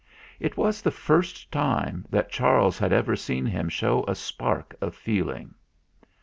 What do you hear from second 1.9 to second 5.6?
that Charles had ever seen him show a spark of feeling.